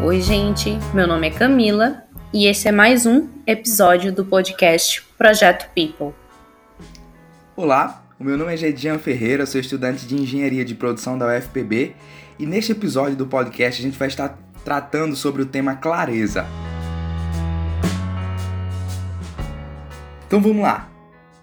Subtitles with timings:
[0.00, 0.78] Oi, gente.
[0.94, 6.14] Meu nome é Camila e esse é mais um episódio do podcast Projeto People.
[7.56, 11.96] Olá, o meu nome é Gedian Ferreira, sou estudante de Engenharia de Produção da UFPB
[12.38, 16.46] e neste episódio do podcast a gente vai estar tratando sobre o tema clareza.
[20.28, 20.88] Então vamos lá.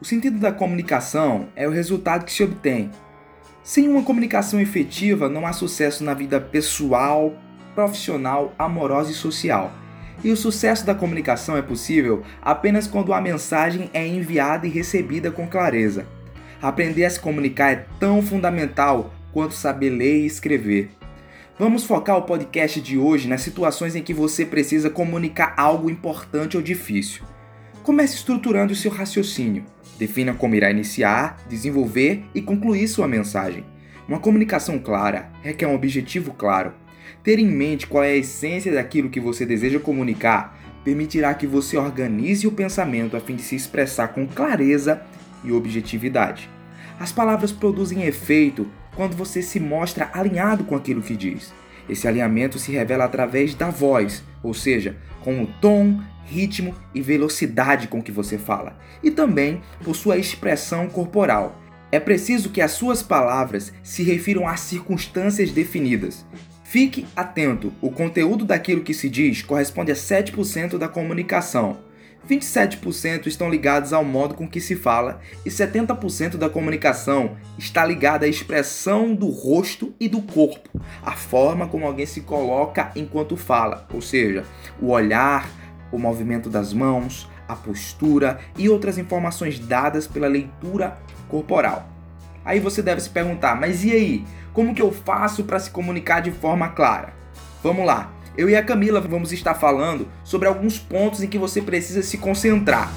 [0.00, 2.90] O sentido da comunicação é o resultado que se obtém.
[3.62, 7.32] Sem uma comunicação efetiva, não há sucesso na vida pessoal,
[7.74, 9.72] profissional, amorosa e social.
[10.22, 15.30] E o sucesso da comunicação é possível apenas quando a mensagem é enviada e recebida
[15.30, 16.06] com clareza.
[16.60, 20.90] Aprender a se comunicar é tão fundamental quanto saber ler e escrever.
[21.58, 26.56] Vamos focar o podcast de hoje nas situações em que você precisa comunicar algo importante
[26.56, 27.22] ou difícil.
[27.82, 29.64] Comece estruturando o seu raciocínio.
[29.98, 33.64] Defina como irá iniciar, desenvolver e concluir sua mensagem.
[34.08, 36.72] Uma comunicação clara requer um objetivo claro.
[37.22, 41.76] Ter em mente qual é a essência daquilo que você deseja comunicar permitirá que você
[41.76, 45.02] organize o pensamento a fim de se expressar com clareza
[45.44, 46.48] e objetividade.
[46.98, 51.52] As palavras produzem efeito quando você se mostra alinhado com aquilo que diz.
[51.88, 57.88] Esse alinhamento se revela através da voz, ou seja, com o tom, ritmo e velocidade
[57.88, 61.60] com que você fala, e também por sua expressão corporal.
[61.90, 66.24] É preciso que as suas palavras se refiram a circunstâncias definidas.
[66.70, 71.78] Fique atento, o conteúdo daquilo que se diz corresponde a 7% da comunicação.
[72.28, 78.24] 27% estão ligados ao modo com que se fala e 70% da comunicação está ligada
[78.24, 83.88] à expressão do rosto e do corpo, a forma como alguém se coloca enquanto fala,
[83.92, 84.44] ou seja,
[84.80, 85.50] o olhar,
[85.90, 90.96] o movimento das mãos, a postura e outras informações dadas pela leitura
[91.28, 91.99] corporal.
[92.44, 94.24] Aí você deve se perguntar, mas e aí?
[94.52, 97.12] Como que eu faço para se comunicar de forma clara?
[97.62, 98.12] Vamos lá.
[98.36, 102.16] Eu e a Camila vamos estar falando sobre alguns pontos em que você precisa se
[102.18, 102.90] concentrar.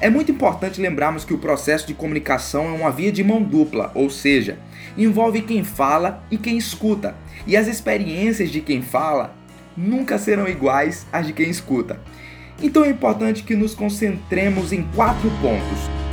[0.00, 3.90] É muito importante lembrarmos que o processo de comunicação é uma via de mão dupla,
[3.94, 4.58] ou seja,
[4.96, 9.34] envolve quem fala e quem escuta, e as experiências de quem fala
[9.76, 12.00] nunca serão iguais às de quem escuta.
[12.62, 16.07] Então é importante que nos concentremos em quatro pontos.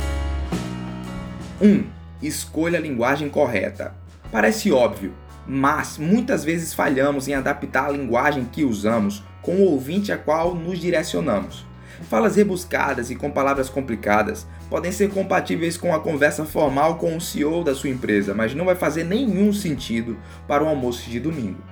[1.60, 1.66] 1.
[1.66, 1.84] Um,
[2.22, 3.94] escolha a linguagem correta.
[4.30, 5.14] Parece óbvio,
[5.46, 10.54] mas muitas vezes falhamos em adaptar a linguagem que usamos com o ouvinte a qual
[10.54, 11.64] nos direcionamos.
[12.10, 17.20] Falas rebuscadas e com palavras complicadas podem ser compatíveis com a conversa formal com o
[17.20, 21.62] CEO da sua empresa, mas não vai fazer nenhum sentido para o almoço de domingo.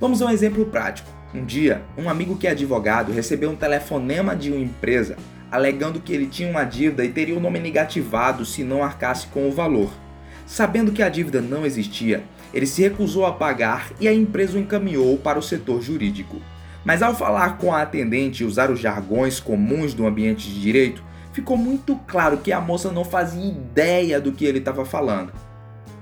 [0.00, 1.08] Vamos a um exemplo prático.
[1.32, 5.16] Um dia, um amigo que é advogado recebeu um telefonema de uma empresa
[5.52, 9.48] alegando que ele tinha uma dívida e teria o nome negativado se não arcasse com
[9.48, 9.92] o valor.
[10.46, 14.60] Sabendo que a dívida não existia, ele se recusou a pagar e a empresa o
[14.60, 16.40] encaminhou para o setor jurídico.
[16.84, 21.04] Mas ao falar com a atendente e usar os jargões comuns do ambiente de direito,
[21.32, 25.32] ficou muito claro que a moça não fazia ideia do que ele estava falando.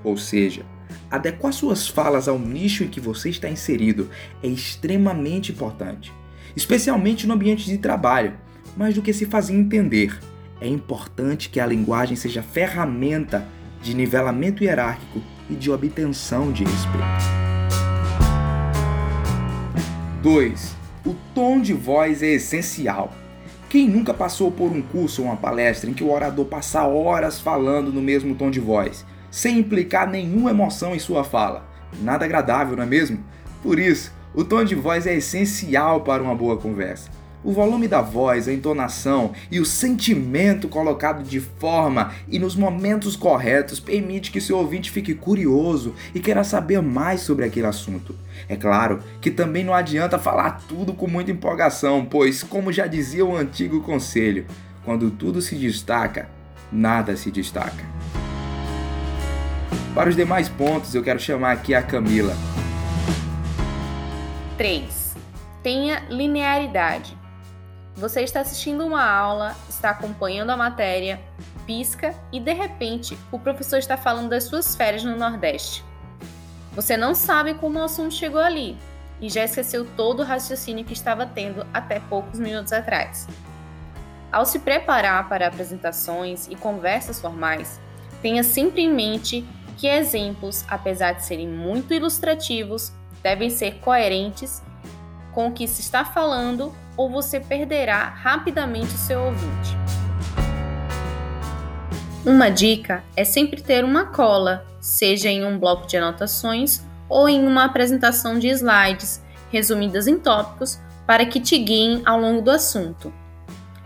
[0.03, 0.65] Ou seja,
[1.11, 4.09] Adequar suas falas ao nicho em que você está inserido
[4.41, 6.13] é extremamente importante,
[6.55, 8.33] especialmente no ambiente de trabalho.
[8.75, 10.17] Mais do que se fazer entender,
[10.59, 13.47] é importante que a linguagem seja ferramenta
[13.81, 17.05] de nivelamento hierárquico e de obtenção de respeito.
[20.21, 20.75] 2.
[21.05, 23.13] O tom de voz é essencial.
[23.69, 27.39] Quem nunca passou por um curso ou uma palestra em que o orador passa horas
[27.39, 29.05] falando no mesmo tom de voz?
[29.31, 31.65] sem implicar nenhuma emoção em sua fala.
[32.01, 33.23] Nada agradável, não é mesmo?
[33.63, 37.09] Por isso, o tom de voz é essencial para uma boa conversa.
[37.43, 43.15] O volume da voz, a entonação e o sentimento colocado de forma e nos momentos
[43.15, 48.15] corretos permite que seu ouvinte fique curioso e queira saber mais sobre aquele assunto.
[48.47, 53.25] É claro que também não adianta falar tudo com muita empolgação, pois, como já dizia
[53.25, 54.45] o antigo conselho,
[54.85, 56.29] quando tudo se destaca,
[56.71, 57.83] nada se destaca.
[59.95, 62.35] Para os demais pontos, eu quero chamar aqui a Camila.
[64.57, 65.15] 3.
[65.63, 67.20] Tenha linearidade.
[67.95, 71.19] Você está assistindo uma aula, está acompanhando a matéria,
[71.65, 75.83] pisca e de repente o professor está falando das suas férias no Nordeste.
[76.73, 78.77] Você não sabe como o assunto chegou ali
[79.19, 83.27] e já esqueceu todo o raciocínio que estava tendo até poucos minutos atrás.
[84.31, 87.79] Ao se preparar para apresentações e conversas formais,
[88.21, 89.45] tenha sempre em mente
[89.77, 94.63] que exemplos, apesar de serem muito ilustrativos, devem ser coerentes
[95.33, 99.75] com o que se está falando ou você perderá rapidamente o seu ouvinte.
[102.23, 107.43] Uma dica é sempre ter uma cola, seja em um bloco de anotações ou em
[107.45, 113.11] uma apresentação de slides, resumidas em tópicos para que te guiem ao longo do assunto.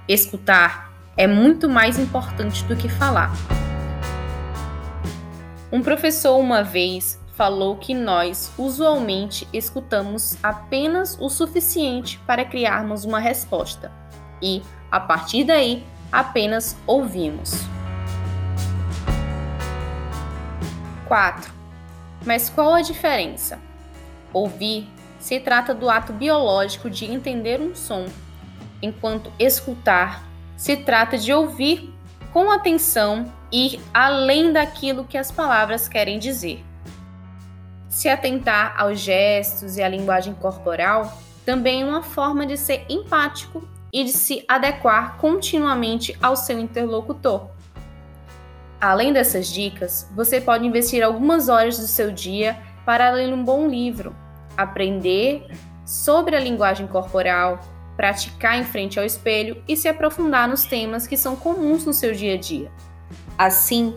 [0.10, 3.32] Escutar é muito mais importante do que falar.
[5.72, 13.20] Um professor uma vez falou que nós usualmente escutamos apenas o suficiente para criarmos uma
[13.20, 13.92] resposta
[14.42, 17.52] e, a partir daí, apenas ouvimos.
[21.08, 21.54] 4.
[22.26, 23.60] Mas qual a diferença?
[24.34, 24.90] Ouvir
[25.20, 28.06] se trata do ato biológico de entender um som,
[28.82, 30.24] enquanto escutar
[30.56, 31.94] se trata de ouvir
[32.32, 36.64] com atenção e ir além daquilo que as palavras querem dizer.
[37.96, 43.66] Se atentar aos gestos e à linguagem corporal também é uma forma de ser empático
[43.92, 47.48] e de se adequar continuamente ao seu interlocutor.
[48.82, 53.66] Além dessas dicas, você pode investir algumas horas do seu dia para ler um bom
[53.66, 54.14] livro,
[54.58, 55.48] aprender
[55.86, 57.62] sobre a linguagem corporal,
[57.96, 62.12] praticar em frente ao espelho e se aprofundar nos temas que são comuns no seu
[62.12, 62.70] dia a dia.
[63.38, 63.96] Assim,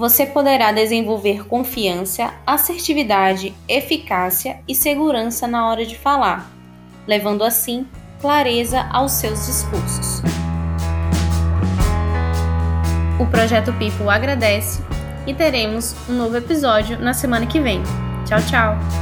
[0.00, 6.50] você poderá desenvolver confiança, assertividade, eficácia e segurança na hora de falar,
[7.06, 7.86] levando assim
[8.18, 10.22] clareza aos seus discursos.
[13.20, 14.82] O Projeto People agradece
[15.26, 17.82] e teremos um novo episódio na semana que vem.
[18.26, 18.99] Tchau, tchau!